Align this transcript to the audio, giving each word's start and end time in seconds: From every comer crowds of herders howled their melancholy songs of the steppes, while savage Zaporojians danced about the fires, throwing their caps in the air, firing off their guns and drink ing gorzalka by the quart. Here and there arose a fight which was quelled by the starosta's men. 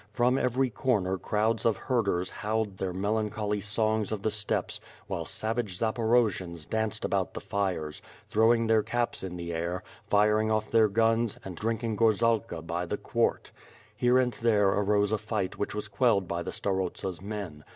From 0.11 0.35
every 0.35 0.71
comer 0.71 1.19
crowds 1.19 1.63
of 1.63 1.77
herders 1.77 2.31
howled 2.31 2.79
their 2.79 2.91
melancholy 2.91 3.61
songs 3.61 4.11
of 4.11 4.23
the 4.23 4.31
steppes, 4.31 4.81
while 5.05 5.25
savage 5.25 5.77
Zaporojians 5.77 6.67
danced 6.67 7.05
about 7.05 7.35
the 7.35 7.39
fires, 7.39 8.01
throwing 8.27 8.65
their 8.65 8.81
caps 8.81 9.21
in 9.23 9.37
the 9.37 9.53
air, 9.53 9.83
firing 10.07 10.51
off 10.51 10.71
their 10.71 10.87
guns 10.87 11.37
and 11.45 11.55
drink 11.55 11.83
ing 11.83 11.95
gorzalka 11.95 12.63
by 12.65 12.87
the 12.87 12.97
quart. 12.97 13.51
Here 13.95 14.17
and 14.17 14.33
there 14.41 14.69
arose 14.69 15.11
a 15.11 15.19
fight 15.19 15.59
which 15.59 15.75
was 15.75 15.87
quelled 15.87 16.27
by 16.27 16.41
the 16.41 16.51
starosta's 16.51 17.21
men. 17.21 17.63